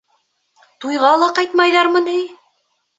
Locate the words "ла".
1.25-1.29